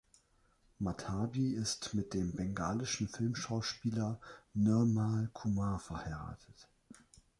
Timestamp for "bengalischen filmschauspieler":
2.35-4.19